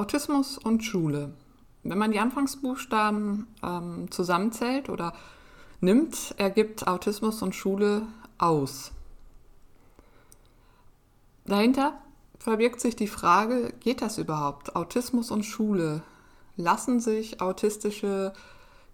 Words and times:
Autismus 0.00 0.56
und 0.56 0.82
Schule. 0.82 1.34
Wenn 1.82 1.98
man 1.98 2.10
die 2.10 2.20
Anfangsbuchstaben 2.20 3.46
ähm, 3.62 4.10
zusammenzählt 4.10 4.88
oder 4.88 5.12
nimmt, 5.82 6.34
ergibt 6.38 6.86
Autismus 6.86 7.42
und 7.42 7.54
Schule 7.54 8.06
aus. 8.38 8.92
Dahinter 11.44 12.00
verbirgt 12.38 12.80
sich 12.80 12.96
die 12.96 13.08
Frage, 13.08 13.74
geht 13.80 14.00
das 14.00 14.16
überhaupt? 14.16 14.74
Autismus 14.74 15.30
und 15.30 15.44
Schule. 15.44 16.02
Lassen 16.56 17.00
sich 17.00 17.42
autistische 17.42 18.32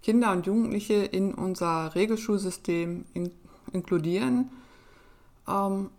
Kinder 0.02 0.32
und 0.32 0.46
Jugendliche 0.46 0.94
in 0.94 1.34
unser 1.34 1.94
Regelschulsystem 1.94 3.04
in, 3.14 3.30
inkludieren? 3.72 4.50
Ähm, 5.46 5.90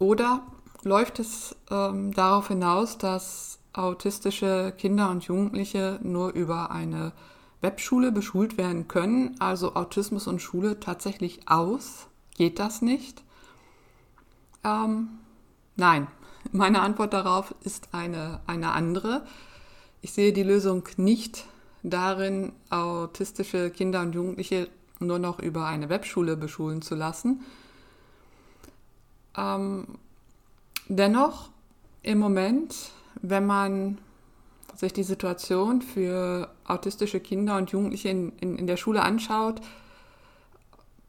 oder 0.00 0.42
läuft 0.84 1.18
es 1.18 1.56
ähm, 1.70 2.12
darauf 2.12 2.48
hinaus, 2.48 2.98
dass 2.98 3.58
autistische 3.72 4.72
Kinder 4.76 5.10
und 5.10 5.24
Jugendliche 5.24 5.98
nur 6.02 6.32
über 6.32 6.70
eine 6.70 7.12
Webschule 7.60 8.12
beschult 8.12 8.58
werden 8.58 8.88
können, 8.88 9.36
also 9.38 9.74
Autismus 9.74 10.26
und 10.26 10.42
Schule 10.42 10.80
tatsächlich 10.80 11.48
aus? 11.48 12.08
Geht 12.36 12.58
das 12.58 12.82
nicht? 12.82 13.22
Ähm, 14.64 15.08
nein, 15.76 16.08
meine 16.52 16.80
Antwort 16.82 17.12
darauf 17.12 17.54
ist 17.62 17.88
eine, 17.92 18.40
eine 18.46 18.72
andere. 18.72 19.24
Ich 20.00 20.12
sehe 20.12 20.32
die 20.32 20.42
Lösung 20.42 20.88
nicht 20.96 21.46
darin, 21.82 22.52
autistische 22.70 23.70
Kinder 23.70 24.00
und 24.00 24.14
Jugendliche 24.14 24.68
nur 24.98 25.18
noch 25.18 25.38
über 25.38 25.66
eine 25.66 25.88
Webschule 25.88 26.36
beschulen 26.36 26.82
zu 26.82 26.94
lassen. 26.94 27.42
Ähm, 29.36 29.86
dennoch, 30.96 31.50
im 32.02 32.18
Moment 32.18 32.74
wenn 33.22 33.46
man 33.46 33.98
sich 34.74 34.92
die 34.92 35.04
Situation 35.04 35.80
für 35.80 36.50
autistische 36.64 37.20
Kinder 37.20 37.56
und 37.56 37.70
Jugendliche 37.70 38.08
in, 38.08 38.32
in, 38.40 38.56
in 38.56 38.66
der 38.66 38.76
Schule 38.76 39.02
anschaut, 39.02 39.60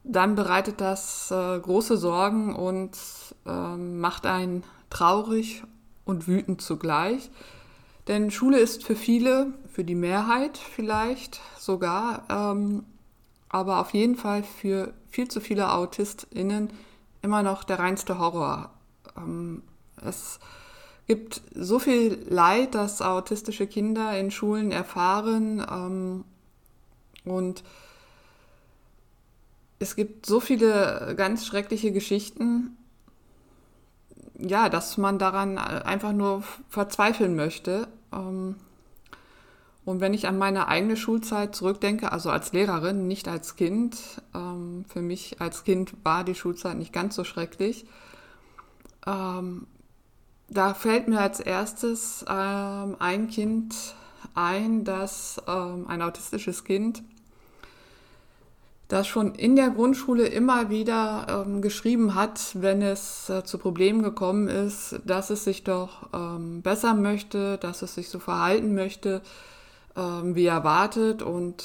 dann 0.04 0.34
bereitet 0.34 0.80
das 0.80 1.30
äh, 1.30 1.58
große 1.58 1.96
Sorgen 1.96 2.54
und 2.54 2.92
äh, 3.46 3.76
macht 3.76 4.26
einen 4.26 4.64
traurig 4.90 5.62
und 6.04 6.28
wütend 6.28 6.60
zugleich. 6.60 7.30
Denn 8.06 8.30
Schule 8.30 8.58
ist 8.58 8.84
für 8.84 8.96
viele, 8.96 9.54
für 9.72 9.82
die 9.82 9.94
Mehrheit 9.94 10.58
vielleicht 10.58 11.40
sogar, 11.58 12.24
ähm, 12.28 12.84
aber 13.48 13.80
auf 13.80 13.94
jeden 13.94 14.16
Fall 14.16 14.42
für 14.42 14.92
viel 15.08 15.28
zu 15.28 15.40
viele 15.40 15.72
AutistInnen 15.72 16.70
immer 17.22 17.42
noch 17.42 17.64
der 17.64 17.78
reinste 17.78 18.18
Horror. 18.18 18.70
Ähm, 19.16 19.62
es 20.04 20.38
gibt 21.06 21.42
so 21.54 21.78
viel 21.78 22.24
Leid, 22.28 22.74
das 22.74 23.02
autistische 23.02 23.66
Kinder 23.66 24.18
in 24.18 24.30
Schulen 24.30 24.72
erfahren. 24.72 25.64
Ähm, 25.70 26.24
und 27.24 27.62
es 29.78 29.96
gibt 29.96 30.26
so 30.26 30.40
viele 30.40 31.14
ganz 31.16 31.46
schreckliche 31.46 31.92
Geschichten, 31.92 32.76
ja, 34.38 34.68
dass 34.68 34.98
man 34.98 35.18
daran 35.18 35.58
einfach 35.58 36.12
nur 36.12 36.42
verzweifeln 36.68 37.36
möchte. 37.36 37.88
Ähm, 38.12 38.56
und 39.84 40.00
wenn 40.00 40.14
ich 40.14 40.26
an 40.26 40.38
meine 40.38 40.68
eigene 40.68 40.96
Schulzeit 40.96 41.54
zurückdenke, 41.54 42.10
also 42.10 42.30
als 42.30 42.52
Lehrerin, 42.52 43.06
nicht 43.06 43.28
als 43.28 43.56
Kind, 43.56 43.96
ähm, 44.34 44.86
für 44.88 45.02
mich 45.02 45.40
als 45.40 45.64
Kind 45.64 45.92
war 46.02 46.24
die 46.24 46.34
Schulzeit 46.34 46.78
nicht 46.78 46.92
ganz 46.92 47.14
so 47.14 47.24
schrecklich. 47.24 47.84
Ähm, 49.06 49.66
da 50.54 50.72
fällt 50.74 51.08
mir 51.08 51.20
als 51.20 51.40
erstes 51.40 52.24
ähm, 52.28 52.96
ein 52.98 53.28
Kind 53.28 53.74
ein, 54.34 54.84
das 54.84 55.42
ähm, 55.46 55.86
ein 55.88 56.02
autistisches 56.02 56.64
Kind, 56.64 57.02
das 58.88 59.06
schon 59.06 59.34
in 59.34 59.56
der 59.56 59.70
Grundschule 59.70 60.26
immer 60.26 60.70
wieder 60.70 61.44
ähm, 61.46 61.62
geschrieben 61.62 62.14
hat, 62.14 62.40
wenn 62.54 62.82
es 62.82 63.28
äh, 63.30 63.44
zu 63.44 63.58
Problemen 63.58 64.02
gekommen 64.02 64.48
ist, 64.48 65.00
dass 65.04 65.30
es 65.30 65.44
sich 65.44 65.64
doch 65.64 66.08
ähm, 66.12 66.62
besser 66.62 66.94
möchte, 66.94 67.58
dass 67.58 67.82
es 67.82 67.94
sich 67.94 68.08
so 68.08 68.18
verhalten 68.18 68.74
möchte, 68.74 69.22
ähm, 69.96 70.34
wie 70.34 70.46
erwartet 70.46 71.22
und 71.22 71.64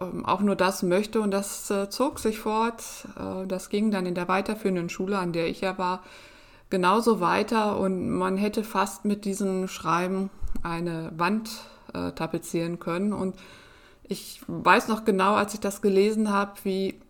ähm, 0.00 0.24
auch 0.26 0.40
nur 0.40 0.56
das 0.56 0.82
möchte. 0.82 1.20
Und 1.20 1.30
das 1.30 1.70
äh, 1.70 1.88
zog 1.90 2.18
sich 2.18 2.38
fort. 2.38 2.82
Äh, 3.18 3.46
das 3.46 3.70
ging 3.70 3.90
dann 3.90 4.06
in 4.06 4.14
der 4.14 4.28
weiterführenden 4.28 4.88
Schule, 4.88 5.18
an 5.18 5.32
der 5.32 5.48
ich 5.48 5.62
ja 5.62 5.78
war, 5.78 6.02
genauso 6.70 7.20
weiter 7.20 7.78
und 7.78 8.10
man 8.10 8.36
hätte 8.36 8.64
fast 8.64 9.04
mit 9.04 9.24
diesem 9.24 9.68
Schreiben 9.68 10.30
eine 10.62 11.12
Wand 11.16 11.50
äh, 11.94 12.12
tapezieren 12.12 12.78
können. 12.78 13.12
Und 13.12 13.36
ich 14.04 14.42
weiß 14.46 14.88
noch 14.88 15.04
genau, 15.04 15.34
als 15.34 15.54
ich 15.54 15.60
das 15.60 15.82
gelesen 15.82 16.30
habe, 16.30 16.52
wie, 16.64 17.00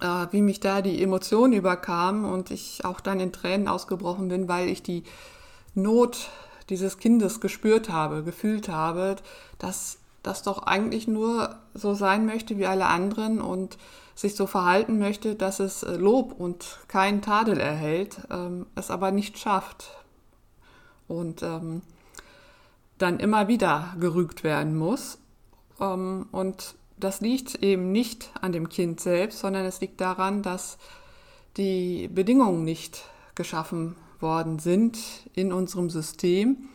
äh, 0.00 0.26
wie 0.30 0.42
mich 0.42 0.60
da 0.60 0.82
die 0.82 1.02
Emotionen 1.02 1.52
überkamen 1.52 2.24
und 2.24 2.50
ich 2.50 2.84
auch 2.84 3.00
dann 3.00 3.20
in 3.20 3.32
Tränen 3.32 3.68
ausgebrochen 3.68 4.28
bin, 4.28 4.48
weil 4.48 4.68
ich 4.68 4.82
die 4.82 5.04
Not 5.74 6.28
dieses 6.70 6.98
Kindes 6.98 7.40
gespürt 7.40 7.88
habe, 7.90 8.22
gefühlt 8.22 8.68
habe, 8.68 9.16
dass 9.58 9.98
das 10.22 10.42
doch 10.42 10.62
eigentlich 10.62 11.06
nur 11.06 11.56
so 11.74 11.94
sein 11.94 12.24
möchte 12.24 12.56
wie 12.56 12.66
alle 12.66 12.86
anderen 12.86 13.40
und 13.40 13.76
sich 14.14 14.36
so 14.36 14.46
verhalten 14.46 14.98
möchte, 14.98 15.34
dass 15.34 15.60
es 15.60 15.82
äh, 15.82 15.96
Lob 15.96 16.34
und 16.38 16.78
keinen 16.88 17.22
Tadel 17.22 17.58
erhält, 17.58 18.18
ähm, 18.30 18.66
es 18.74 18.90
aber 18.90 19.10
nicht 19.10 19.38
schafft 19.38 19.90
und 21.08 21.42
ähm, 21.42 21.82
dann 22.98 23.18
immer 23.18 23.48
wieder 23.48 23.94
gerügt 23.98 24.44
werden 24.44 24.76
muss. 24.76 25.18
Ähm, 25.80 26.26
und 26.30 26.74
das 26.96 27.20
liegt 27.20 27.56
eben 27.56 27.90
nicht 27.92 28.30
an 28.40 28.52
dem 28.52 28.68
Kind 28.68 29.00
selbst, 29.00 29.40
sondern 29.40 29.64
es 29.64 29.80
liegt 29.80 30.00
daran, 30.00 30.42
dass 30.42 30.78
die 31.56 32.08
Bedingungen 32.08 32.64
nicht 32.64 33.04
geschaffen 33.34 33.96
worden 34.20 34.58
sind 34.58 34.98
in 35.34 35.52
unserem 35.52 35.90
System, 35.90 36.68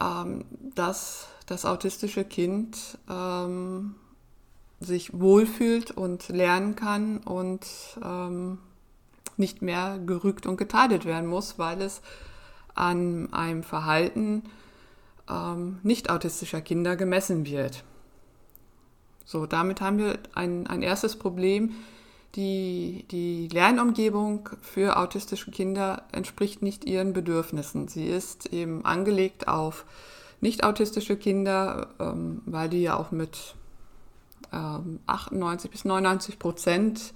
ähm, 0.00 0.44
dass 0.74 1.28
das 1.46 1.64
autistische 1.64 2.24
Kind 2.24 2.98
ähm, 3.08 3.94
sich 4.82 5.18
wohlfühlt 5.18 5.90
und 5.90 6.28
lernen 6.28 6.76
kann 6.76 7.18
und 7.18 7.66
ähm, 8.04 8.58
nicht 9.36 9.62
mehr 9.62 9.98
gerügt 10.04 10.46
und 10.46 10.56
getadelt 10.56 11.04
werden 11.04 11.28
muss, 11.28 11.58
weil 11.58 11.80
es 11.82 12.02
an 12.74 13.32
einem 13.32 13.62
Verhalten 13.62 14.44
ähm, 15.28 15.78
nicht 15.82 16.10
autistischer 16.10 16.60
Kinder 16.60 16.96
gemessen 16.96 17.46
wird. 17.46 17.84
So, 19.24 19.46
damit 19.46 19.80
haben 19.80 19.98
wir 19.98 20.18
ein, 20.34 20.66
ein 20.66 20.82
erstes 20.82 21.16
Problem, 21.16 21.74
die, 22.34 23.04
die 23.10 23.48
Lernumgebung 23.48 24.48
für 24.62 24.96
autistische 24.96 25.50
Kinder 25.50 26.04
entspricht 26.12 26.62
nicht 26.62 26.84
ihren 26.84 27.12
Bedürfnissen. 27.12 27.88
Sie 27.88 28.06
ist 28.06 28.46
eben 28.52 28.84
angelegt 28.84 29.48
auf 29.48 29.84
nicht 30.40 30.64
autistische 30.64 31.16
Kinder, 31.16 31.88
ähm, 32.00 32.42
weil 32.46 32.68
die 32.68 32.82
ja 32.82 32.96
auch 32.96 33.10
mit 33.10 33.54
ähm, 34.52 35.00
98 35.06 35.70
bis 35.70 35.84
99 35.84 36.38
Prozent 36.38 37.14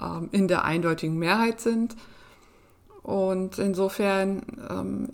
ähm, 0.00 0.28
in 0.32 0.48
der 0.48 0.64
eindeutigen 0.64 1.18
Mehrheit 1.18 1.60
sind. 1.60 1.96
Und 3.02 3.58
insofern 3.58 4.42
ähm, 4.68 5.08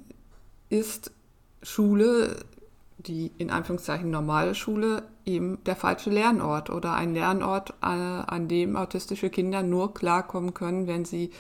ist 0.69 1.13
Schule, 1.63 2.37
die 2.99 3.33
in 3.39 3.51
Anführungszeichen 3.51 4.11
normale 4.11 4.55
Schule, 4.55 5.03
eben 5.25 5.63
der 5.65 5.77
falsche 5.77 6.11
Lernort 6.11 6.71
oder 6.71 6.95
ein 6.95 7.15
Lernort, 7.15 7.71
äh, 7.83 7.87
an 7.87 8.49
dem 8.49 8.77
autistische 8.77 9.31
Kinder 9.31 9.63
nur 9.63 9.95
klarkommen 9.95 10.55
können, 10.55 10.87
wenn 10.87 11.05
sie 11.05 11.31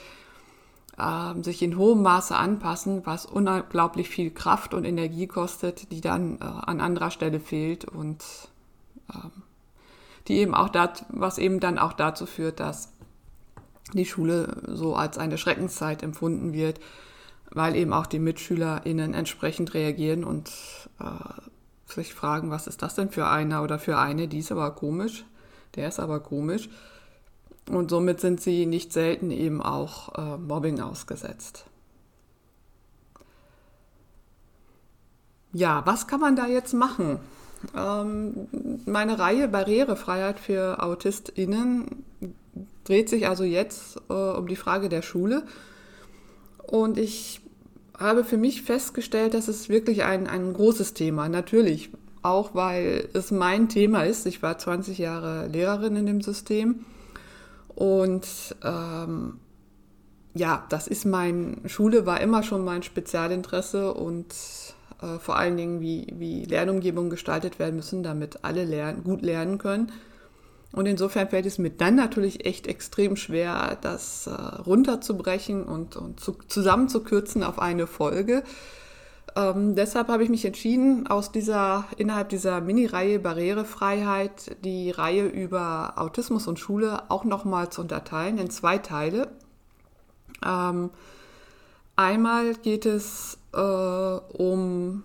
äh, 0.99 1.43
sich 1.43 1.62
in 1.62 1.76
hohem 1.76 2.03
Maße 2.03 2.35
anpassen, 2.37 3.05
was 3.05 3.26
unglaublich 3.26 4.08
viel 4.08 4.31
Kraft 4.31 4.75
und 4.75 4.85
Energie 4.85 5.26
kostet, 5.26 5.91
die 5.93 6.00
dann 6.00 6.38
äh, 6.38 6.44
an 6.44 6.81
anderer 6.81 7.11
Stelle 7.11 7.41
fehlt 7.41 7.85
und 7.85 8.25
ähm, 9.14 9.31
die 10.28 10.38
eben 10.38 10.55
auch 10.55 10.69
dat, 10.69 11.05
was 11.08 11.38
eben 11.38 11.61
dann 11.61 11.78
auch 11.78 11.93
dazu 11.93 12.26
führt, 12.26 12.61
dass 12.61 12.93
die 13.93 14.06
Schule 14.06 14.62
so 14.67 14.96
als 14.96 15.19
eine 15.19 15.38
Schreckenszeit 15.38 16.02
empfunden 16.02 16.52
wird, 16.52 16.81
weil 17.50 17.76
eben 17.76 17.93
auch 17.93 18.06
die 18.06 18.19
MitschülerInnen 18.19 19.14
entsprechend 19.14 19.75
reagieren 19.75 20.25
und 20.25 20.50
äh, 21.00 21.93
sich 21.93 22.14
fragen, 22.14 22.50
was 22.50 22.67
ist 22.67 22.82
das 22.82 22.94
denn 22.94 23.11
für 23.11 23.28
einer 23.28 23.62
oder 23.62 23.78
für 23.78 23.99
eine, 23.99 24.28
die 24.28 24.40
ist 24.40 24.50
aber 24.50 24.73
komisch, 24.73 25.25
der 25.76 25.88
ist 25.88 26.00
aber 26.00 26.20
komisch. 26.20 26.69
Und 27.70 27.90
somit 27.90 28.20
sind 28.20 28.40
sie 28.40 28.67
nicht 28.67 28.93
selten 28.93 29.31
eben 29.31 29.61
auch 29.61 30.14
äh, 30.17 30.37
Mobbing 30.37 30.81
ausgesetzt. 30.81 31.67
Ja, 35.52 35.84
was 35.87 36.06
kann 36.06 36.20
man 36.20 36.37
da 36.37 36.46
jetzt 36.46 36.75
machen? 36.75 37.19
Ähm, 37.74 38.48
meine 38.84 39.18
Reihe 39.18 39.48
Barrierefreiheit 39.48 40.38
für 40.38 40.82
AutistInnen 40.82 42.04
dreht 42.84 43.08
sich 43.08 43.26
also 43.26 43.44
jetzt 43.44 43.96
äh, 44.08 44.12
um 44.12 44.46
die 44.46 44.56
Frage 44.56 44.88
der 44.88 45.02
Schule. 45.02 45.42
Und 46.66 46.98
ich 46.98 47.40
habe 47.98 48.24
für 48.24 48.36
mich 48.36 48.62
festgestellt, 48.62 49.34
dass 49.34 49.48
es 49.48 49.68
wirklich 49.68 50.04
ein, 50.04 50.26
ein 50.26 50.52
großes 50.52 50.94
Thema. 50.94 51.28
Natürlich, 51.28 51.90
auch 52.22 52.54
weil 52.54 53.08
es 53.12 53.30
mein 53.30 53.69
Thema 53.69 54.02
ist. 54.04 54.26
Ich 54.26 54.42
war 54.42 54.58
20 54.58 54.98
Jahre 54.98 55.46
Lehrerin 55.48 55.96
in 55.96 56.06
dem 56.06 56.20
System. 56.20 56.84
Und 57.74 58.26
ähm, 58.62 59.38
ja, 60.34 60.66
das 60.69 60.86
ist 60.86 61.06
mein, 61.06 61.62
Schule 61.66 62.04
war 62.04 62.20
immer 62.20 62.42
schon 62.42 62.64
mein 62.64 62.82
Spezialinteresse 62.82 63.94
und 63.94 64.26
äh, 65.06 65.19
vor 65.19 65.37
allen 65.37 65.56
Dingen, 65.56 65.81
wie, 65.81 66.06
wie 66.19 66.44
Lernumgebungen 66.44 67.11
gestaltet 67.11 67.58
werden 67.58 67.76
müssen, 67.76 68.03
damit 68.03 68.41
alle 68.43 68.64
lernen, 68.64 69.05
gut 69.05 69.23
lernen 69.23 69.58
können. 69.58 69.93
Und 70.73 70.87
insofern 70.87 71.29
fällt 71.29 71.47
es 71.47 71.58
mir 71.58 71.70
dann 71.70 71.94
natürlich 71.94 72.44
echt 72.44 72.67
extrem 72.67 73.17
schwer, 73.17 73.79
das 73.81 74.26
äh, 74.26 74.31
runterzubrechen 74.31 75.64
und, 75.64 75.97
und 75.97 76.20
zu, 76.20 76.37
zusammenzukürzen 76.49 77.43
auf 77.43 77.58
eine 77.58 77.87
Folge. 77.87 78.43
Ähm, 79.37 79.75
deshalb 79.75 80.08
habe 80.08 80.25
ich 80.25 80.31
mich 80.31 80.44
entschieden, 80.44 81.06
aus 81.06 81.31
dieser, 81.31 81.85
innerhalb 81.97 82.31
dieser 82.31 82.61
Mini-Reihe 82.61 83.19
Barrierefreiheit 83.19 84.56
die 84.64 84.91
Reihe 84.91 85.26
über 85.26 85.94
Autismus 85.97 86.47
und 86.47 86.58
Schule 86.58 87.11
auch 87.11 87.25
nochmal 87.25 87.70
zu 87.70 87.82
unterteilen 87.82 88.38
in 88.38 88.50
zwei 88.50 88.79
Teile. 88.79 89.29
Ähm, 90.44 90.91
einmal 91.97 92.55
geht 92.55 92.87
es 92.87 93.38
äh, 93.56 94.37
um 94.37 95.05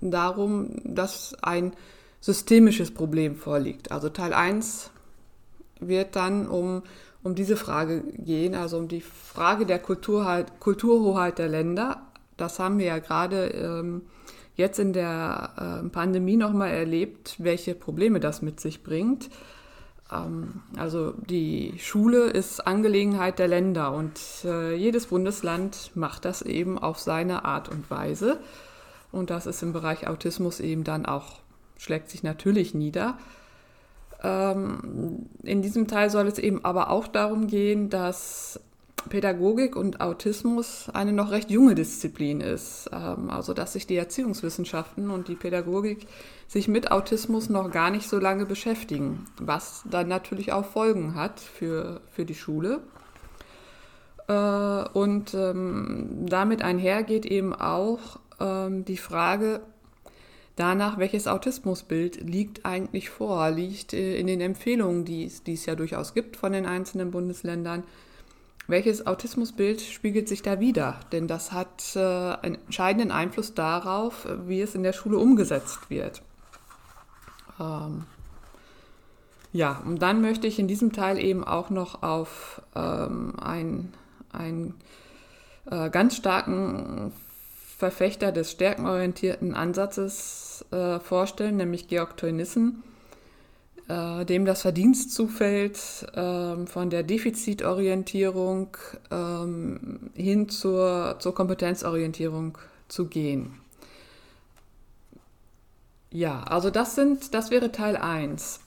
darum, 0.00 0.70
dass 0.84 1.34
ein 1.42 1.72
systemisches 2.20 2.92
Problem 2.92 3.36
vorliegt. 3.36 3.90
Also 3.92 4.08
Teil 4.08 4.32
1 4.32 4.90
wird 5.80 6.16
dann 6.16 6.46
um, 6.46 6.82
um 7.22 7.34
diese 7.34 7.56
Frage 7.56 8.02
gehen, 8.16 8.54
also 8.54 8.78
um 8.78 8.88
die 8.88 9.00
Frage 9.00 9.66
der 9.66 9.78
Kulturheit, 9.78 10.60
Kulturhoheit 10.60 11.38
der 11.38 11.48
Länder. 11.48 12.02
Das 12.36 12.58
haben 12.58 12.78
wir 12.78 12.86
ja 12.86 12.98
gerade 12.98 13.48
ähm, 13.48 14.02
jetzt 14.54 14.78
in 14.78 14.92
der 14.92 15.82
äh, 15.84 15.88
Pandemie 15.88 16.36
nochmal 16.36 16.70
erlebt, 16.70 17.36
welche 17.38 17.74
Probleme 17.74 18.20
das 18.20 18.42
mit 18.42 18.60
sich 18.60 18.82
bringt. 18.82 19.30
Ähm, 20.12 20.62
also 20.76 21.12
die 21.12 21.74
Schule 21.78 22.24
ist 22.30 22.66
Angelegenheit 22.66 23.38
der 23.38 23.48
Länder 23.48 23.92
und 23.92 24.20
äh, 24.44 24.74
jedes 24.74 25.06
Bundesland 25.06 25.92
macht 25.94 26.24
das 26.24 26.42
eben 26.42 26.78
auf 26.78 26.98
seine 26.98 27.44
Art 27.44 27.68
und 27.68 27.90
Weise. 27.90 28.40
Und 29.12 29.30
das 29.30 29.46
ist 29.46 29.62
im 29.62 29.72
Bereich 29.72 30.06
Autismus 30.06 30.60
eben 30.60 30.84
dann 30.84 31.06
auch 31.06 31.40
schlägt 31.78 32.10
sich 32.10 32.22
natürlich 32.22 32.74
nieder. 32.74 33.16
Ähm, 34.22 35.28
in 35.42 35.62
diesem 35.62 35.86
Teil 35.86 36.10
soll 36.10 36.26
es 36.26 36.38
eben 36.38 36.64
aber 36.64 36.90
auch 36.90 37.06
darum 37.06 37.46
gehen, 37.46 37.88
dass 37.88 38.60
Pädagogik 39.08 39.76
und 39.76 40.00
Autismus 40.00 40.88
eine 40.92 41.12
noch 41.12 41.30
recht 41.30 41.50
junge 41.50 41.74
Disziplin 41.74 42.40
ist. 42.40 42.90
Ähm, 42.92 43.30
also 43.30 43.54
dass 43.54 43.72
sich 43.72 43.86
die 43.86 43.96
Erziehungswissenschaften 43.96 45.10
und 45.10 45.28
die 45.28 45.34
Pädagogik 45.34 46.06
sich 46.46 46.68
mit 46.68 46.90
Autismus 46.90 47.48
noch 47.48 47.70
gar 47.70 47.90
nicht 47.90 48.08
so 48.08 48.18
lange 48.18 48.46
beschäftigen, 48.46 49.26
was 49.40 49.82
dann 49.90 50.08
natürlich 50.08 50.52
auch 50.52 50.64
Folgen 50.64 51.14
hat 51.14 51.40
für, 51.40 52.00
für 52.10 52.24
die 52.24 52.34
Schule. 52.34 52.80
Äh, 54.28 54.32
und 54.92 55.34
ähm, 55.34 56.26
damit 56.28 56.62
einhergeht 56.62 57.26
eben 57.26 57.54
auch 57.54 58.18
ähm, 58.40 58.84
die 58.84 58.96
Frage, 58.98 59.60
danach, 60.56 60.98
welches 60.98 61.26
Autismusbild 61.26 62.20
liegt 62.20 62.66
eigentlich 62.66 63.10
vor, 63.10 63.50
liegt 63.50 63.92
äh, 63.92 64.18
in 64.18 64.26
den 64.26 64.40
Empfehlungen, 64.40 65.04
die 65.04 65.24
es, 65.24 65.42
die 65.42 65.54
es 65.54 65.66
ja 65.66 65.74
durchaus 65.74 66.14
gibt 66.14 66.36
von 66.36 66.52
den 66.52 66.66
einzelnen 66.66 67.10
Bundesländern. 67.10 67.84
Welches 68.68 69.06
Autismusbild 69.06 69.80
spiegelt 69.80 70.28
sich 70.28 70.42
da 70.42 70.60
wieder? 70.60 71.00
Denn 71.10 71.26
das 71.26 71.52
hat 71.52 71.96
äh, 71.96 72.00
einen 72.00 72.56
entscheidenden 72.66 73.10
Einfluss 73.10 73.54
darauf, 73.54 74.28
wie 74.46 74.60
es 74.60 74.74
in 74.74 74.82
der 74.82 74.92
Schule 74.92 75.16
umgesetzt 75.16 75.88
wird. 75.88 76.20
Ähm 77.58 78.04
ja, 79.52 79.80
und 79.86 80.02
dann 80.02 80.20
möchte 80.20 80.46
ich 80.46 80.58
in 80.58 80.68
diesem 80.68 80.92
Teil 80.92 81.18
eben 81.18 81.44
auch 81.44 81.70
noch 81.70 82.02
auf 82.02 82.60
ähm, 82.76 83.34
einen, 83.40 83.94
einen 84.32 84.74
äh, 85.70 85.88
ganz 85.88 86.16
starken 86.16 87.12
Verfechter 87.78 88.32
des 88.32 88.50
stärkenorientierten 88.50 89.54
Ansatzes 89.54 90.66
äh, 90.72 91.00
vorstellen, 91.00 91.56
nämlich 91.56 91.88
Georg 91.88 92.18
Teunissen, 92.18 92.82
äh, 93.88 94.24
dem 94.24 94.44
das 94.44 94.62
Verdienst 94.62 95.12
zufällt, 95.12 95.78
äh, 96.14 96.66
von 96.66 96.90
der 96.90 97.02
Defizitorientierung 97.02 98.76
ähm, 99.10 100.10
hin 100.14 100.48
zur, 100.48 101.16
zur 101.18 101.34
Kompetenzorientierung 101.34 102.58
zu 102.88 103.06
gehen. 103.06 103.54
Ja, 106.10 106.42
also 106.44 106.70
das 106.70 106.94
sind, 106.94 107.34
das 107.34 107.50
wäre 107.50 107.72
Teil 107.72 107.96
1. 107.96 108.60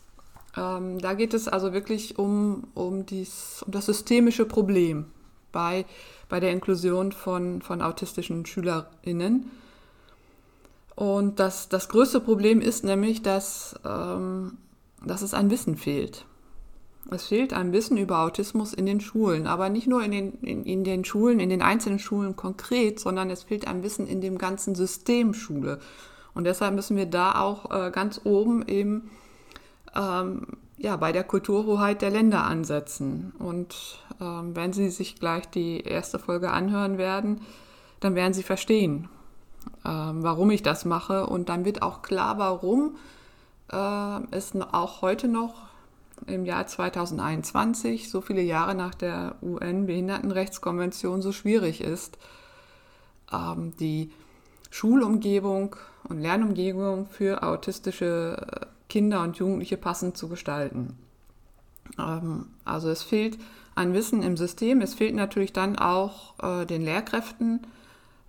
Ähm, 0.57 0.99
da 0.99 1.13
geht 1.13 1.33
es 1.33 1.47
also 1.47 1.73
wirklich 1.73 2.19
um, 2.19 2.67
um, 2.75 3.05
dies, 3.05 3.63
um 3.65 3.71
das 3.71 3.85
systemische 3.87 4.45
Problem 4.45 5.05
bei 5.51 5.85
bei 6.31 6.39
der 6.39 6.51
Inklusion 6.51 7.11
von, 7.11 7.61
von 7.61 7.81
autistischen 7.81 8.45
SchülerInnen. 8.45 9.51
Und 10.95 11.39
das, 11.39 11.67
das 11.67 11.89
größte 11.89 12.21
Problem 12.21 12.61
ist 12.61 12.85
nämlich, 12.85 13.21
dass, 13.21 13.75
ähm, 13.85 14.57
dass 15.05 15.21
es 15.21 15.33
an 15.33 15.49
Wissen 15.49 15.77
fehlt. 15.77 16.25
Es 17.09 17.27
fehlt 17.27 17.53
ein 17.53 17.73
Wissen 17.73 17.97
über 17.97 18.19
Autismus 18.19 18.73
in 18.73 18.85
den 18.85 19.01
Schulen, 19.01 19.47
aber 19.47 19.69
nicht 19.69 19.87
nur 19.87 20.03
in 20.03 20.11
den, 20.11 20.33
in, 20.41 20.63
in 20.63 20.83
den 20.83 21.03
Schulen, 21.03 21.39
in 21.39 21.49
den 21.49 21.61
einzelnen 21.61 21.99
Schulen 21.99 22.35
konkret, 22.35 22.99
sondern 22.99 23.29
es 23.29 23.43
fehlt 23.43 23.67
ein 23.67 23.83
Wissen 23.83 24.07
in 24.07 24.21
dem 24.21 24.37
ganzen 24.37 24.75
System 24.75 25.33
Schule. 25.33 25.79
Und 26.33 26.45
deshalb 26.45 26.75
müssen 26.75 26.95
wir 26.95 27.07
da 27.07 27.41
auch 27.41 27.71
äh, 27.71 27.91
ganz 27.91 28.21
oben 28.23 28.67
eben 28.67 29.09
ähm, 29.95 30.45
ja, 30.77 30.95
bei 30.95 31.11
der 31.11 31.23
Kulturhoheit 31.23 32.01
der 32.01 32.11
Länder 32.11 32.43
ansetzen. 32.43 33.33
Und 33.39 33.99
ähm, 34.19 34.55
wenn 34.55 34.71
Sie 34.71 34.89
sich 34.89 35.19
gleich 35.19 35.49
die 35.49 35.81
erste 35.81 36.19
Folge 36.19 36.51
anhören 36.51 36.97
werden, 36.97 37.41
dann 37.99 38.15
werden 38.15 38.33
Sie 38.33 38.43
verstehen, 38.43 39.09
ähm, 39.85 40.23
warum 40.23 40.51
ich 40.51 40.63
das 40.63 40.85
mache. 40.85 41.25
Und 41.25 41.49
dann 41.49 41.65
wird 41.65 41.81
auch 41.81 42.01
klar, 42.01 42.37
warum 42.37 42.95
äh, 43.71 44.19
es 44.31 44.53
auch 44.55 45.01
heute 45.01 45.27
noch 45.27 45.71
im 46.27 46.45
Jahr 46.45 46.67
2021, 46.67 48.09
so 48.09 48.21
viele 48.21 48.41
Jahre 48.41 48.75
nach 48.75 48.93
der 48.93 49.35
UN-Behindertenrechtskonvention, 49.41 51.21
so 51.21 51.31
schwierig 51.31 51.81
ist, 51.81 52.17
ähm, 53.31 53.73
die 53.79 54.11
Schulumgebung 54.69 55.75
und 56.03 56.19
Lernumgebung 56.19 57.07
für 57.07 57.43
autistische 57.43 58.69
Kinder 58.89 59.23
und 59.23 59.37
Jugendliche 59.37 59.77
passend 59.77 60.17
zu 60.17 60.27
gestalten. 60.27 60.97
Ähm, 61.97 62.47
also 62.65 62.89
es 62.89 63.03
fehlt 63.03 63.37
an 63.75 63.93
Wissen 63.93 64.21
im 64.21 64.37
System. 64.37 64.81
Es 64.81 64.93
fehlt 64.93 65.15
natürlich 65.15 65.53
dann 65.53 65.77
auch 65.77 66.35
äh, 66.41 66.65
den 66.65 66.81
Lehrkräften 66.81 67.67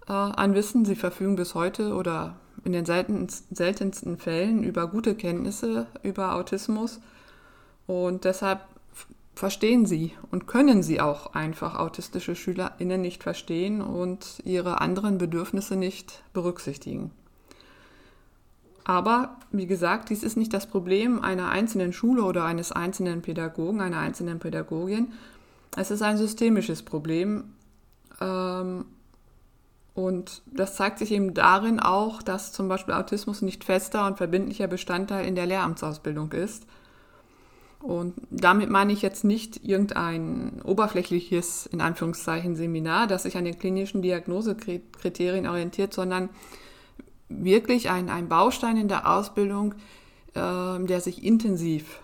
äh, 0.09 0.13
an 0.13 0.55
Wissen. 0.55 0.85
Sie 0.85 0.97
verfügen 0.97 1.37
bis 1.37 1.55
heute 1.55 1.95
oder 1.95 2.37
in 2.65 2.73
den 2.73 2.85
seltensten, 2.85 4.19
Fällen 4.19 4.63
über 4.63 4.87
gute 4.89 5.15
Kenntnisse 5.15 5.87
über 6.03 6.35
Autismus. 6.35 7.01
Und 7.87 8.25
deshalb 8.25 8.61
verstehen 9.35 9.87
sie 9.87 10.13
und 10.31 10.47
können 10.47 10.83
sie 10.83 11.01
auch 11.01 11.35
einfach 11.35 11.75
autistische 11.75 12.37
SchülerInnen 12.37 13.01
nicht 13.01 13.23
verstehen 13.23 13.81
und 13.81 14.41
ihre 14.45 14.81
anderen 14.81 15.19
Bedürfnisse 15.19 15.77
nicht 15.77 16.23
berücksichtigen. 16.33 17.11
Aber 18.85 19.37
wie 19.53 19.67
gesagt, 19.67 20.11
dies 20.11 20.23
ist 20.23 20.37
nicht 20.37 20.53
das 20.53 20.67
Problem 20.67 21.21
einer 21.23 21.51
einzelnen 21.51 21.93
Schule 21.93 22.25
oder 22.25 22.45
eines 22.45 22.73
einzelnen 22.73 23.23
Pädagogen, 23.23 23.81
einer 23.81 23.99
einzelnen 23.99 24.39
Pädagogin. 24.39 25.13
Es 25.77 25.91
ist 25.91 26.03
ein 26.03 26.19
systemisches 26.19 26.83
Problem. 26.83 27.45
Ähm, 28.21 28.85
und 29.95 30.43
das 30.47 30.77
zeigt 30.77 30.99
sich 30.99 31.13
eben 31.13 31.35
darin 31.35 31.79
auch, 31.79 32.23
dass 32.23 32.53
zum 32.53 32.69
Beispiel 32.69 32.95
Autismus 32.95 33.43
nicht 33.43 33.65
fester 33.65 34.07
und 34.07 34.17
verbindlicher 34.17 34.67
Bestandteil 34.67 35.27
in 35.27 35.35
der 35.35 35.47
Lehramtsausbildung 35.47 36.33
ist. 36.33 36.67
Und 37.83 38.15
damit 38.31 38.71
meine 38.71 38.93
ich 38.93 39.03
jetzt 39.03 39.25
nicht 39.25 39.65
irgendein 39.65 40.63
oberflächliches, 40.63 41.67
in 41.67 41.81
Anführungszeichen, 41.81 42.55
Seminar, 42.55 43.09
das 43.09 43.25
sich 43.25 43.37
an 43.37 43.45
den 43.45 43.59
klinischen 43.59 44.03
Diagnosekriterien 44.03 45.49
orientiert, 45.49 45.93
sondern 45.93 46.31
wirklich 47.29 47.91
ein, 47.91 48.09
ein 48.09 48.29
Baustein 48.29 48.77
in 48.77 48.89
der 48.89 49.11
Ausbildung, 49.11 49.75
äh, 50.35 50.85
der 50.85 51.01
sich 51.01 51.25
intensiv 51.25 52.01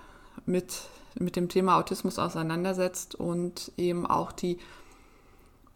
mit, 0.46 0.82
mit 1.18 1.36
dem 1.36 1.48
Thema 1.48 1.78
Autismus 1.78 2.18
auseinandersetzt 2.18 3.14
und 3.14 3.70
eben 3.76 4.04
auch 4.04 4.32
die, 4.32 4.58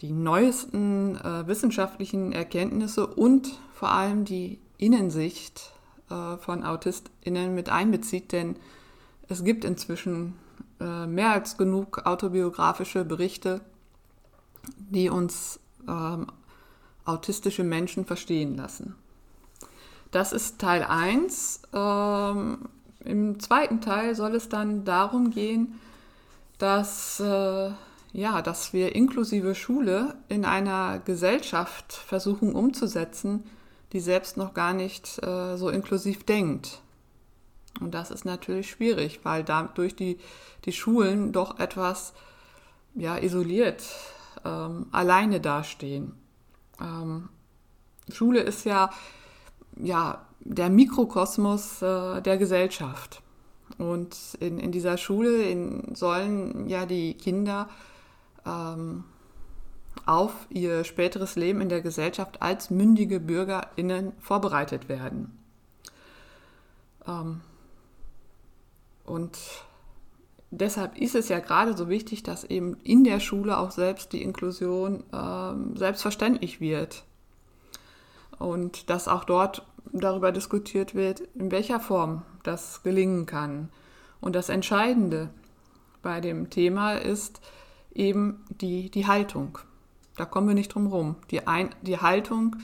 die 0.01 0.13
neuesten 0.13 1.17
äh, 1.17 1.47
wissenschaftlichen 1.47 2.33
Erkenntnisse 2.33 3.07
und 3.07 3.59
vor 3.73 3.91
allem 3.91 4.25
die 4.25 4.59
Innensicht 4.79 5.73
äh, 6.11 6.37
von 6.39 6.65
AutistInnen 6.65 7.55
mit 7.55 7.69
einbezieht, 7.69 8.33
denn 8.33 8.57
es 9.29 9.45
gibt 9.45 9.65
inzwischen 9.65 10.35
äh, 10.81 11.07
mehr 11.07 11.33
als 11.33 11.57
genug 11.57 12.07
autobiografische 12.07 13.05
Berichte, 13.05 13.61
die 14.79 15.09
uns 15.09 15.61
ähm, 15.89 16.27
autistische 17.05 17.65
Menschen 17.65 18.05
verstehen 18.05 18.57
lassen. 18.57 18.95
Das 20.11 20.33
ist 20.33 20.59
Teil 20.59 20.85
1. 20.85 21.63
Ähm, 21.73 22.69
Im 23.05 23.41
zweiten 23.41 23.81
Teil 23.81 24.15
soll 24.15 24.35
es 24.35 24.49
dann 24.49 24.85
darum 24.85 25.31
gehen, 25.31 25.81
dass, 26.59 27.19
äh, 27.19 27.71
ja, 28.13 28.43
dass 28.43 28.73
wir 28.73 28.95
inklusive 28.95 29.55
Schule 29.55 30.17
in 30.29 30.45
einer 30.45 30.99
Gesellschaft 30.99 31.93
versuchen 31.93 32.55
umzusetzen, 32.55 33.45
die 33.93 34.01
selbst 34.01 34.37
noch 34.37 34.55
gar 34.55 34.75
nicht 34.75 35.23
äh, 35.23 35.57
so 35.57 35.69
inklusiv 35.69 36.25
denkt. 36.25 36.81
Und 37.81 37.95
das 37.95 38.11
ist 38.11 38.25
natürlich 38.25 38.71
schwierig, 38.71 39.21
weil 39.23 39.45
dadurch 39.45 39.97
die, 39.97 40.19
die 40.65 40.73
Schulen 40.73 41.33
doch 41.33 41.59
etwas 41.59 42.13
ja, 42.95 43.17
isoliert, 43.17 43.83
ähm, 44.45 44.87
alleine 44.93 45.41
dastehen. 45.41 46.15
Ähm, 46.81 47.31
Schule 48.11 48.41
ist 48.41 48.65
ja 48.67 48.91
ja, 49.77 50.27
der 50.41 50.71
Mikrokosmos 50.71 51.83
äh, 51.83 52.21
der 52.21 52.37
Gesellschaft. 52.39 53.23
Und 53.79 54.17
in, 54.41 54.59
in 54.59 54.73
dieser 54.73 54.99
Schule 54.99 55.43
in, 55.45 55.95
sollen 55.95 56.69
ja 56.69 56.85
die 56.85 57.15
Kinder 57.15 57.69
ähm, 58.47 59.05
auf 60.07 60.33
ihr 60.51 60.85
späteres 60.85 61.37
Leben 61.37 61.61
in 61.61 61.69
der 61.69 61.81
Gesellschaft 61.81 62.43
als 62.43 62.71
mündige 62.71 63.21
BürgerInnen 63.21 64.13
vorbereitet 64.21 64.89
werden. 64.89 65.39
Ähm, 67.07 67.41
und 69.05 69.39
deshalb 70.51 70.97
ist 70.99 71.15
es 71.15 71.29
ja 71.29 71.41
gerade 71.41 71.77
so 71.77 71.89
wichtig, 71.89 72.23
dass 72.23 72.45
eben 72.45 72.77
in 72.83 73.05
der 73.05 73.21
Schule 73.21 73.59
auch 73.59 73.71
selbst 73.71 74.13
die 74.13 74.23
Inklusion 74.23 75.05
ähm, 75.13 75.77
selbstverständlich 75.77 76.61
wird 76.61 77.05
und 78.39 78.91
dass 78.91 79.09
auch 79.09 79.25
dort 79.25 79.67
darüber 79.93 80.33
diskutiert 80.33 80.95
wird, 80.95 81.21
in 81.35 81.51
welcher 81.51 81.81
Form 81.81 82.23
das 82.43 82.83
gelingen 82.83 83.27
kann. 83.27 83.69
Und 84.21 84.37
das 84.37 84.49
Entscheidende 84.49 85.31
bei 86.03 86.21
dem 86.21 86.51
Thema 86.51 86.95
ist 86.95 87.41
eben 87.95 88.45
die, 88.61 88.91
die 88.91 89.07
Haltung. 89.07 89.59
Da 90.17 90.25
kommen 90.25 90.49
wir 90.49 90.55
nicht 90.55 90.75
drum 90.75 90.89
herum. 90.89 91.17
Die, 91.31 91.47
Ein 91.47 91.71
die 91.83 91.99
Haltung 91.99 92.57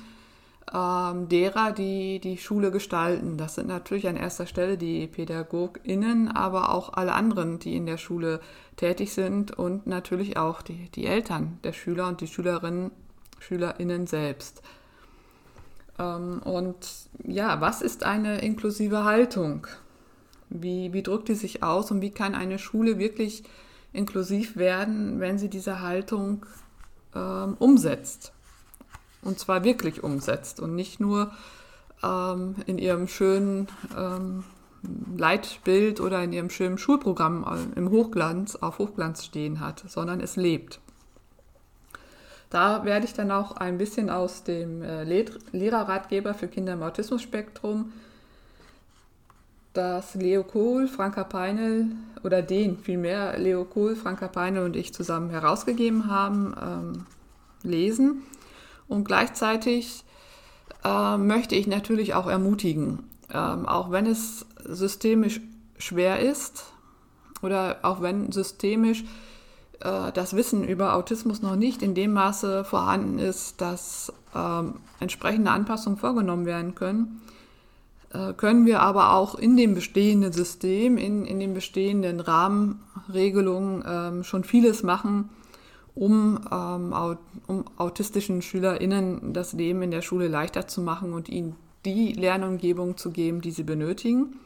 ähm, 0.75 1.29
derer, 1.29 1.73
die 1.73 2.21
die 2.21 2.37
Schule 2.37 2.71
gestalten. 2.71 3.39
Das 3.39 3.55
sind 3.55 3.69
natürlich 3.69 4.07
an 4.09 4.17
erster 4.17 4.47
Stelle 4.47 4.77
die 4.77 5.07
PädagogInnen, 5.07 6.29
aber 6.29 6.73
auch 6.73 6.93
alle 6.95 7.13
anderen, 7.13 7.59
die 7.59 7.77
in 7.77 7.87
der 7.87 7.97
Schule 7.97 8.41
tätig 8.77 9.13
sind 9.13 9.53
und 9.53 9.87
natürlich 9.87 10.37
auch 10.37 10.63
die, 10.63 10.91
die 10.91 11.07
Eltern 11.07 11.59
der 11.65 11.73
Schüler 11.73 12.09
und 12.09 12.21
die 12.21 12.27
Schülerinnen, 12.27 12.91
SchülerInnen 13.39 14.07
selbst. 14.07 14.63
Ähm, 15.99 16.41
und 16.45 16.77
ja, 17.25 17.61
was 17.61 17.83
ist 17.83 18.05
eine 18.05 18.41
inklusive 18.41 19.05
Haltung? 19.05 19.67
Wie, 20.51 20.93
wie 20.93 21.03
drückt 21.03 21.29
die 21.29 21.35
sich 21.35 21.63
aus 21.63 21.91
und 21.91 22.01
wie 22.01 22.11
kann 22.11 22.35
eine 22.35 22.59
Schule 22.59 22.99
wirklich 22.99 23.45
inklusiv 23.99 24.57
werden, 24.57 25.21
wenn 25.21 25.39
sie 25.39 25.51
diese 25.51 25.81
Haltung 25.81 26.47
ähm, 27.15 27.57
umsetzt? 27.59 28.33
Und 29.23 29.39
zwar 29.39 29.65
wirklich 29.65 30.03
umsetzt 30.03 30.61
und 30.61 30.75
nicht 30.75 31.01
nur 31.01 31.33
ähm, 32.03 32.55
in 32.67 32.79
ihrem 32.79 33.09
schönen 33.09 33.69
ähm, 33.97 34.45
Leitbild 35.17 36.01
oder 36.01 36.23
in 36.23 36.33
ihrem 36.33 36.51
schönen 36.51 36.79
Schulprogramm 36.79 37.69
im 37.75 37.91
Hochglanz, 37.91 38.57
auf 38.57 38.79
Hochglanz 38.79 39.25
stehen 39.25 39.61
hat, 39.61 39.85
sondern 39.89 40.21
es 40.21 40.37
lebt. 40.37 40.81
Da 42.51 42.85
werde 42.85 43.05
ich 43.05 43.13
dann 43.13 43.31
auch 43.31 43.53
ein 43.53 43.77
bisschen 43.77 44.09
aus 44.09 44.45
dem 44.45 44.83
äh, 44.83 45.05
Lehrerratgeber 45.05 46.33
für 46.33 46.49
Kinder 46.49 46.75
im 46.75 46.83
Autismus-Spektrum 46.83 47.93
das 49.73 50.15
Leo 50.15 50.43
Kohl, 50.43 50.89
Franka 50.89 51.25
Peinel 51.25 51.87
oder 52.25 52.43
den 52.43 52.79
vielmehr 52.79 53.39
Leo 53.39 53.65
Kohl, 53.65 53.97
Franka 53.97 54.29
Peinel 54.29 54.65
und 54.65 54.77
ich 54.77 54.93
zusammen 54.93 55.31
herausgegeben 55.31 56.11
haben, 56.11 56.55
ähm, 56.61 57.07
lesen. 57.63 58.23
Und 58.89 59.05
gleichzeitig 59.05 60.05
äh, 60.85 61.17
möchte 61.17 61.55
ich 61.55 61.67
natürlich 61.67 62.15
auch 62.15 62.27
ermutigen, 62.27 63.05
ähm, 63.33 63.67
auch 63.67 63.91
wenn 63.91 64.07
es 64.07 64.47
systemisch 64.65 65.41
schwer 65.79 66.21
ist 66.21 66.65
oder 67.43 67.79
auch 67.83 68.03
wenn 68.03 68.33
systemisch 68.33 69.05
äh, 69.81 70.11
das 70.13 70.35
Wissen 70.35 70.65
über 70.65 70.95
Autismus 70.95 71.43
noch 71.43 71.57
nicht 71.57 71.83
in 71.83 71.95
dem 71.95 72.13
Maße 72.13 72.65
vorhanden 72.65 73.19
ist, 73.19 73.61
dass 73.61 74.13
ähm, 74.35 74.77
entsprechende 75.01 75.51
Anpassungen 75.51 75.99
vorgenommen 75.99 76.47
werden 76.47 76.75
können, 76.75 77.21
äh, 77.27 77.28
können 78.39 78.65
wir 78.65 78.81
aber 78.81 79.13
auch 79.13 79.35
in 79.35 79.57
dem 79.57 79.75
bestehenden 79.75 80.33
System, 80.33 80.97
in, 80.97 81.27
in 81.27 81.41
den 81.41 81.53
bestehenden 81.53 82.21
Rahmenregelungen 82.21 83.85
ähm, 83.87 84.25
schon 84.25 84.45
vieles 84.45 84.83
machen, 84.83 85.29
um, 85.95 86.41
ähm, 86.51 86.95
um 87.47 87.65
autistischen 87.77 88.41
SchülerInnen 88.41 89.33
das 89.35 89.53
Leben 89.53 89.83
in 89.83 89.91
der 89.91 90.03
Schule 90.03 90.29
leichter 90.29 90.67
zu 90.67 90.81
machen 90.81 91.13
und 91.13 91.29
ihnen 91.29 91.57
die 91.85 92.13
Lernumgebung 92.13 92.97
zu 92.97 93.11
geben, 93.11 93.41
die 93.41 93.51
sie 93.51 93.63
benötigen. 93.63 94.39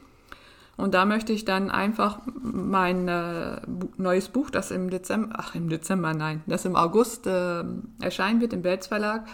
Und 0.75 0.95
da 0.95 1.05
möchte 1.05 1.33
ich 1.33 1.45
dann 1.45 1.69
einfach 1.69 2.19
mein 2.41 3.07
äh, 3.07 3.61
neues 3.97 4.29
Buch, 4.29 4.49
das 4.49 4.71
im 4.71 4.89
Dezember, 4.89 5.35
ach 5.37 5.53
im 5.53 5.69
Dezember, 5.69 6.13
nein, 6.13 6.41
das 6.47 6.65
im 6.65 6.75
August 6.75 7.27
äh, 7.27 7.63
erscheinen 8.01 8.41
wird 8.41 8.53
im 8.53 8.63
Belz 8.63 8.87
Verlag, 8.87 9.27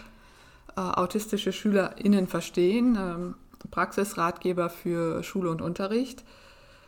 äh, 0.75 0.81
Autistische 0.81 1.53
SchülerInnen 1.53 2.27
verstehen, 2.27 2.97
ähm, 2.99 3.35
Praxisratgeber 3.71 4.69
für 4.69 5.23
Schule 5.23 5.49
und 5.49 5.61
Unterricht, 5.61 6.23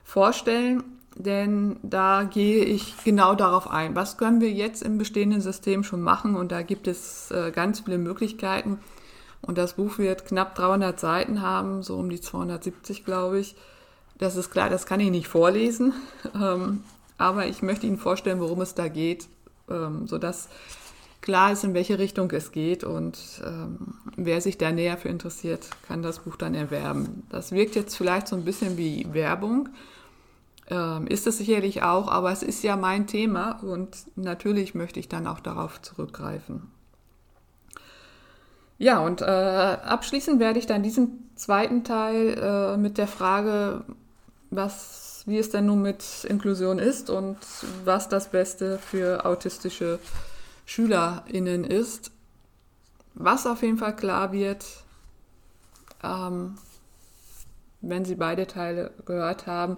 vorstellen. 0.03 0.83
Denn 1.15 1.77
da 1.83 2.23
gehe 2.23 2.63
ich 2.63 2.95
genau 3.03 3.35
darauf 3.35 3.69
ein. 3.69 3.95
Was 3.95 4.17
können 4.17 4.39
wir 4.39 4.49
jetzt 4.49 4.81
im 4.81 4.97
bestehenden 4.97 5.41
System 5.41 5.83
schon 5.83 6.01
machen? 6.01 6.35
Und 6.35 6.53
da 6.53 6.61
gibt 6.61 6.87
es 6.87 7.31
äh, 7.31 7.51
ganz 7.51 7.81
viele 7.81 7.97
Möglichkeiten. 7.97 8.79
Und 9.41 9.57
das 9.57 9.73
Buch 9.73 9.97
wird 9.97 10.25
knapp 10.25 10.55
300 10.55 10.99
Seiten 10.99 11.41
haben, 11.41 11.83
so 11.83 11.97
um 11.97 12.09
die 12.09 12.21
270, 12.21 13.03
glaube 13.03 13.39
ich. 13.39 13.55
Das 14.17 14.35
ist 14.35 14.51
klar, 14.51 14.69
das 14.69 14.85
kann 14.85 14.99
ich 14.99 15.09
nicht 15.09 15.27
vorlesen, 15.27 15.93
ähm, 16.35 16.83
aber 17.17 17.47
ich 17.47 17.63
möchte 17.63 17.87
Ihnen 17.87 17.97
vorstellen, 17.97 18.39
worum 18.39 18.61
es 18.61 18.75
da 18.75 18.87
geht, 18.87 19.27
ähm, 19.69 20.07
sodass 20.07 20.47
klar 21.21 21.51
ist, 21.51 21.63
in 21.63 21.73
welche 21.73 21.99
Richtung 21.99 22.29
es 22.31 22.51
geht 22.51 22.83
und 22.83 23.17
ähm, 23.45 23.95
wer 24.17 24.41
sich 24.41 24.57
da 24.57 24.71
näher 24.71 24.97
für 24.97 25.09
interessiert, 25.09 25.67
kann 25.87 26.01
das 26.01 26.19
Buch 26.19 26.35
dann 26.35 26.55
erwerben. 26.55 27.23
Das 27.29 27.51
wirkt 27.51 27.75
jetzt 27.75 27.95
vielleicht 27.95 28.27
so 28.27 28.35
ein 28.35 28.43
bisschen 28.43 28.77
wie 28.77 29.07
Werbung. 29.13 29.69
Ähm, 30.67 31.07
ist 31.07 31.27
es 31.27 31.37
sicherlich 31.37 31.83
auch, 31.83 32.07
aber 32.07 32.31
es 32.31 32.43
ist 32.43 32.63
ja 32.63 32.75
mein 32.75 33.07
Thema 33.07 33.59
und 33.61 33.97
natürlich 34.15 34.73
möchte 34.73 34.99
ich 34.99 35.09
dann 35.09 35.27
auch 35.27 35.39
darauf 35.39 35.81
zurückgreifen. 35.81 36.71
Ja, 38.77 38.99
und 38.99 39.21
äh, 39.21 39.25
abschließend 39.25 40.39
werde 40.39 40.57
ich 40.57 40.65
dann 40.65 40.81
diesen 40.81 41.29
zweiten 41.35 41.83
Teil 41.83 42.35
äh, 42.37 42.77
mit 42.77 42.97
der 42.97 43.07
Frage, 43.07 43.83
was, 44.49 45.23
wie 45.27 45.37
es 45.37 45.49
denn 45.49 45.67
nun 45.67 45.83
mit 45.83 46.03
Inklusion 46.27 46.79
ist 46.79 47.11
und 47.11 47.37
was 47.85 48.09
das 48.09 48.29
Beste 48.29 48.79
für 48.79 49.25
autistische 49.25 49.99
SchülerInnen 50.71 51.65
ist. 51.65 52.11
Was 53.13 53.45
auf 53.45 53.61
jeden 53.61 53.77
Fall 53.77 53.93
klar 53.93 54.31
wird, 54.31 54.65
ähm, 56.01 56.57
wenn 57.81 58.05
Sie 58.05 58.15
beide 58.15 58.47
Teile 58.47 58.91
gehört 59.05 59.47
haben, 59.47 59.77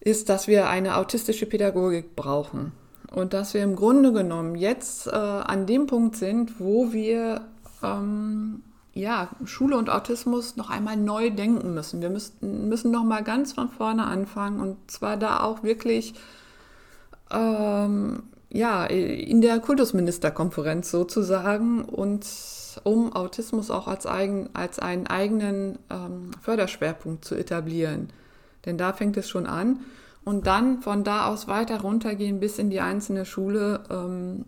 ist, 0.00 0.30
dass 0.30 0.46
wir 0.46 0.70
eine 0.70 0.96
autistische 0.96 1.44
Pädagogik 1.44 2.16
brauchen. 2.16 2.72
Und 3.10 3.34
dass 3.34 3.52
wir 3.52 3.62
im 3.62 3.76
Grunde 3.76 4.14
genommen 4.14 4.54
jetzt 4.54 5.06
äh, 5.06 5.10
an 5.10 5.66
dem 5.66 5.86
Punkt 5.86 6.16
sind, 6.16 6.58
wo 6.58 6.92
wir 6.94 7.42
ähm, 7.82 8.62
ja, 8.94 9.28
Schule 9.44 9.76
und 9.76 9.90
Autismus 9.90 10.56
noch 10.56 10.70
einmal 10.70 10.96
neu 10.96 11.28
denken 11.28 11.74
müssen. 11.74 12.00
Wir 12.00 12.08
müssen, 12.08 12.68
müssen 12.70 12.90
noch 12.90 13.04
mal 13.04 13.22
ganz 13.22 13.52
von 13.52 13.68
vorne 13.68 14.04
anfangen 14.04 14.60
und 14.60 14.90
zwar 14.90 15.18
da 15.18 15.40
auch 15.40 15.62
wirklich 15.62 16.14
ähm, 17.30 18.22
ja, 18.52 18.84
in 18.84 19.40
der 19.40 19.58
Kultusministerkonferenz 19.60 20.90
sozusagen 20.90 21.84
und 21.84 22.26
um 22.84 23.12
Autismus 23.14 23.70
auch 23.70 23.88
als, 23.88 24.06
eigen, 24.06 24.50
als 24.52 24.78
einen 24.78 25.06
eigenen 25.06 25.78
ähm, 25.90 26.30
Förderschwerpunkt 26.40 27.24
zu 27.24 27.34
etablieren. 27.34 28.10
Denn 28.66 28.78
da 28.78 28.92
fängt 28.92 29.16
es 29.16 29.28
schon 29.28 29.46
an. 29.46 29.80
Und 30.24 30.46
dann 30.46 30.82
von 30.82 31.02
da 31.02 31.26
aus 31.26 31.48
weiter 31.48 31.80
runtergehen 31.80 32.40
bis 32.40 32.58
in 32.58 32.70
die 32.70 32.80
einzelne 32.80 33.24
Schule, 33.24 33.82
ähm, 33.90 34.44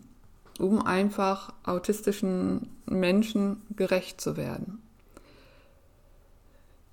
um 0.59 0.85
einfach 0.85 1.51
autistischen 1.65 2.69
Menschen 2.85 3.61
gerecht 3.75 4.21
zu 4.21 4.37
werden. 4.37 4.81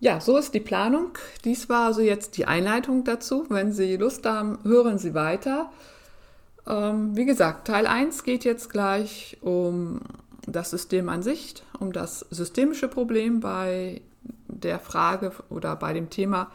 Ja, 0.00 0.20
so 0.20 0.36
ist 0.36 0.52
die 0.52 0.60
Planung. 0.60 1.10
Dies 1.44 1.68
war 1.68 1.86
also 1.86 2.00
jetzt 2.00 2.36
die 2.36 2.46
Einleitung 2.46 3.04
dazu. 3.04 3.46
Wenn 3.50 3.72
Sie 3.72 3.96
Lust 3.96 4.26
haben, 4.26 4.58
hören 4.64 4.98
Sie 4.98 5.14
weiter. 5.14 5.70
Ähm, 6.66 7.16
wie 7.16 7.24
gesagt, 7.24 7.66
Teil 7.66 7.86
1 7.86 8.24
geht 8.24 8.44
jetzt 8.44 8.70
gleich 8.70 9.36
um 9.40 10.00
das 10.46 10.70
System 10.70 11.08
an 11.08 11.22
sich, 11.22 11.62
um 11.78 11.92
das 11.92 12.20
systemische 12.30 12.88
Problem 12.88 13.40
bei 13.40 14.00
der 14.48 14.78
Frage 14.78 15.32
oder 15.48 15.76
bei 15.76 15.92
dem 15.92 16.10
Thema 16.10 16.50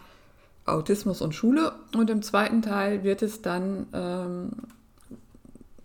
Autismus 0.66 1.22
und 1.22 1.34
Schule. 1.34 1.74
Und 1.96 2.10
im 2.10 2.22
zweiten 2.22 2.62
Teil 2.62 3.04
wird 3.04 3.22
es 3.22 3.42
dann 3.42 3.88
ähm, 3.94 4.52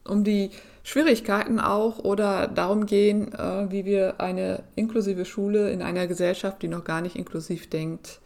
um 0.05 0.25
die 0.25 0.51
Schwierigkeiten 0.83 1.61
auch 1.61 2.01
oder 2.01 2.49
darum 2.49 2.87
gehen, 2.87 3.33
äh, 3.33 3.71
wie 3.71 3.85
wir 3.85 4.21
eine 4.21 4.65
inklusive 4.75 5.25
Schule 5.25 5.71
in 5.71 5.83
einer 5.83 6.07
Gesellschaft, 6.07 6.63
die 6.63 6.69
noch 6.69 6.85
gar 6.85 7.01
nicht 7.01 7.17
inklusiv 7.17 7.71
denkt, 7.71 8.21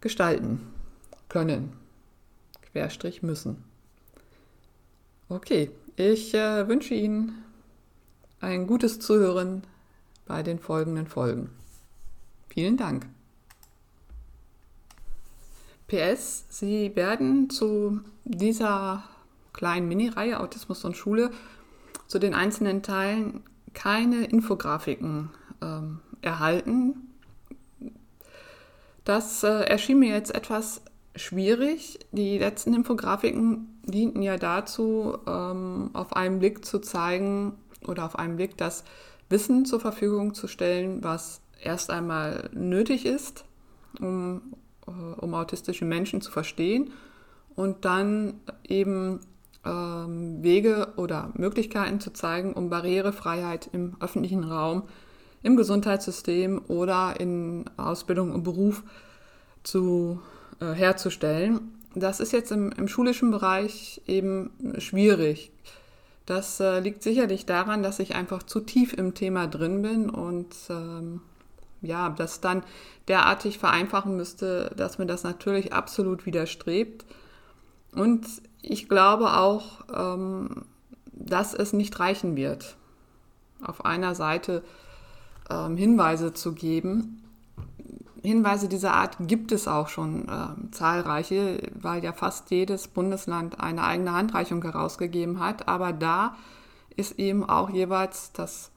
gestalten 0.00 0.60
können. 1.28 1.72
Querstrich 2.72 3.22
müssen. 3.22 3.64
Okay, 5.28 5.72
ich 5.96 6.34
äh, 6.34 6.68
wünsche 6.68 6.94
Ihnen 6.94 7.42
ein 8.40 8.68
gutes 8.68 9.00
Zuhören 9.00 9.64
bei 10.24 10.44
den 10.44 10.60
folgenden 10.60 11.08
Folgen. 11.08 11.50
Vielen 12.48 12.76
Dank. 12.76 13.06
PS, 15.88 16.44
Sie 16.48 16.94
werden 16.94 17.50
zu 17.50 18.02
dieser 18.24 19.02
kleinen 19.52 19.88
Mini-Reihe 19.88 20.38
Autismus 20.38 20.84
und 20.84 20.96
Schule 20.96 21.32
zu 22.06 22.20
den 22.20 22.34
einzelnen 22.34 22.84
Teilen 22.84 23.42
keine 23.74 24.26
Infografiken 24.26 25.30
ähm, 25.60 25.98
erhalten. 26.22 27.12
Das 29.02 29.42
äh, 29.42 29.48
erschien 29.48 29.98
mir 29.98 30.14
jetzt 30.14 30.32
etwas 30.32 30.82
schwierig. 31.16 31.98
Die 32.12 32.38
letzten 32.38 32.74
Infografiken 32.74 33.75
dienten 33.86 34.22
ja 34.22 34.36
dazu, 34.36 35.18
ähm, 35.26 35.90
auf 35.92 36.14
einen 36.14 36.38
Blick 36.38 36.64
zu 36.64 36.80
zeigen 36.80 37.54
oder 37.86 38.04
auf 38.04 38.18
einen 38.18 38.36
Blick 38.36 38.56
das 38.56 38.84
Wissen 39.28 39.64
zur 39.64 39.80
Verfügung 39.80 40.34
zu 40.34 40.48
stellen, 40.48 41.02
was 41.02 41.40
erst 41.60 41.90
einmal 41.90 42.50
nötig 42.52 43.06
ist, 43.06 43.44
um, 44.00 44.54
äh, 44.86 44.90
um 44.90 45.34
autistische 45.34 45.84
Menschen 45.84 46.20
zu 46.20 46.30
verstehen 46.30 46.92
und 47.54 47.84
dann 47.84 48.40
eben 48.66 49.20
ähm, 49.64 50.42
Wege 50.42 50.92
oder 50.96 51.32
Möglichkeiten 51.34 52.00
zu 52.00 52.12
zeigen, 52.12 52.52
um 52.52 52.70
Barrierefreiheit 52.70 53.70
im 53.72 53.96
öffentlichen 54.00 54.44
Raum, 54.44 54.82
im 55.42 55.56
Gesundheitssystem 55.56 56.60
oder 56.68 57.18
in 57.18 57.64
Ausbildung 57.76 58.32
und 58.32 58.42
Beruf 58.42 58.82
zu, 59.62 60.20
äh, 60.60 60.72
herzustellen. 60.72 61.75
Das 61.98 62.20
ist 62.20 62.32
jetzt 62.32 62.52
im, 62.52 62.72
im, 62.72 62.88
schulischen 62.88 63.30
Bereich 63.30 64.02
eben 64.06 64.50
schwierig. 64.76 65.50
Das 66.26 66.60
äh, 66.60 66.78
liegt 66.80 67.02
sicherlich 67.02 67.46
daran, 67.46 67.82
dass 67.82 68.00
ich 68.00 68.14
einfach 68.14 68.42
zu 68.42 68.60
tief 68.60 68.92
im 68.92 69.14
Thema 69.14 69.46
drin 69.46 69.80
bin 69.80 70.10
und 70.10 70.54
ähm, 70.68 71.22
ja, 71.80 72.10
das 72.10 72.42
dann 72.42 72.64
derartig 73.08 73.58
vereinfachen 73.58 74.14
müsste, 74.14 74.74
dass 74.76 74.98
mir 74.98 75.06
das 75.06 75.24
natürlich 75.24 75.72
absolut 75.72 76.26
widerstrebt. 76.26 77.06
Und 77.92 78.26
ich 78.60 78.90
glaube 78.90 79.32
auch, 79.32 79.84
ähm, 79.94 80.66
dass 81.12 81.54
es 81.54 81.72
nicht 81.72 81.98
reichen 81.98 82.36
wird, 82.36 82.76
auf 83.62 83.86
einer 83.86 84.14
Seite 84.14 84.62
ähm, 85.48 85.78
Hinweise 85.78 86.34
zu 86.34 86.52
geben. 86.52 87.22
Hinweise 88.26 88.68
dieser 88.68 88.92
Art 88.94 89.16
gibt 89.20 89.52
es 89.52 89.68
auch 89.68 89.88
schon 89.88 90.28
äh, 90.28 90.70
zahlreiche, 90.72 91.60
weil 91.74 92.02
ja 92.02 92.12
fast 92.12 92.50
jedes 92.50 92.88
Bundesland 92.88 93.60
eine 93.60 93.84
eigene 93.84 94.12
Handreichung 94.12 94.62
herausgegeben 94.62 95.40
hat. 95.40 95.68
Aber 95.68 95.92
da 95.92 96.34
ist 96.96 97.18
eben 97.18 97.48
auch 97.48 97.70
jeweils 97.70 98.32
das 98.32 98.70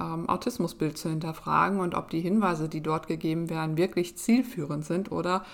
ähm, 0.00 0.28
Autismusbild 0.28 0.98
zu 0.98 1.08
hinterfragen 1.08 1.80
und 1.80 1.94
ob 1.94 2.10
die 2.10 2.20
Hinweise, 2.20 2.68
die 2.68 2.82
dort 2.82 3.06
gegeben 3.06 3.48
werden, 3.48 3.76
wirklich 3.76 4.16
zielführend 4.18 4.84
sind 4.84 5.12
oder 5.12 5.44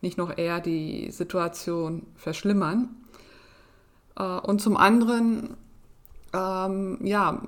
nicht 0.00 0.18
noch 0.18 0.36
eher 0.36 0.60
die 0.60 1.10
Situation 1.10 2.06
verschlimmern. 2.16 2.88
Äh, 4.16 4.22
und 4.22 4.60
zum 4.60 4.76
anderen, 4.76 5.56
ähm, 6.32 6.98
ja, 7.02 7.40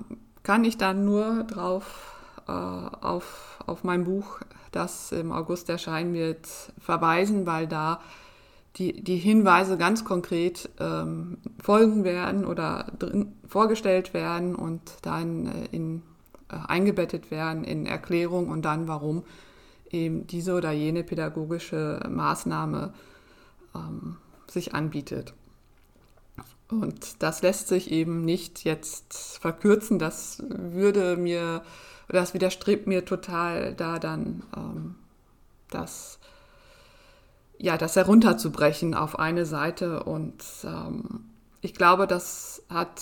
kann 0.43 0.63
ich 0.63 0.77
dann 0.77 1.05
nur 1.05 1.43
drauf 1.43 2.15
äh, 2.47 2.51
auf, 2.51 3.59
auf 3.65 3.83
mein 3.83 4.05
Buch, 4.05 4.39
das 4.77 5.11
im 5.11 5.31
August 5.31 5.69
erscheinen 5.69 6.13
wird, 6.13 6.47
verweisen, 6.79 7.45
weil 7.45 7.67
da 7.67 7.99
die, 8.77 9.01
die 9.01 9.17
Hinweise 9.17 9.77
ganz 9.77 10.05
konkret 10.05 10.69
ähm, 10.79 11.39
folgen 11.61 12.03
werden 12.03 12.45
oder 12.45 12.91
drin, 12.99 13.33
vorgestellt 13.47 14.13
werden 14.13 14.55
und 14.55 14.81
dann 15.01 15.47
äh, 15.47 15.65
in, 15.71 16.03
äh, 16.49 16.57
eingebettet 16.67 17.31
werden 17.31 17.63
in 17.63 17.85
Erklärung 17.87 18.49
und 18.49 18.63
dann, 18.63 18.87
warum 18.87 19.23
eben 19.89 20.27
diese 20.27 20.53
oder 20.53 20.71
jene 20.71 21.03
pädagogische 21.03 21.99
Maßnahme 22.07 22.93
ähm, 23.73 24.17
sich 24.47 24.75
anbietet. 24.75 25.33
Und 26.69 27.23
das 27.23 27.41
lässt 27.41 27.69
sich 27.69 27.91
eben 27.91 28.25
nicht 28.25 28.63
jetzt 28.65 29.37
verkürzen. 29.39 29.99
Das 29.99 30.43
würde 30.49 31.15
mir, 31.15 31.63
das 32.07 32.33
widerstrebt 32.33 32.87
mir 32.87 33.05
total, 33.05 33.73
da 33.73 33.99
dann 33.99 34.43
ähm, 34.55 34.95
das, 35.69 36.19
ja, 37.57 37.77
das 37.77 37.95
herunterzubrechen 37.95 38.93
auf 38.93 39.19
eine 39.19 39.45
Seite. 39.45 40.03
Und 40.03 40.43
ähm, 40.63 41.25
ich 41.61 41.73
glaube, 41.73 42.07
das 42.07 42.63
hat, 42.69 43.01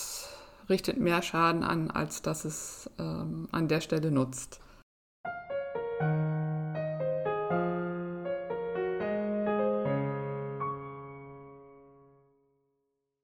richtet 0.70 1.00
mehr 1.00 1.22
Schaden 1.22 1.64
an, 1.64 1.92
als 1.92 2.22
dass 2.22 2.46
es 2.46 2.90
ähm, 2.98 3.48
an 3.52 3.68
der 3.68 3.82
Stelle 3.82 4.12
nutzt. 4.12 4.60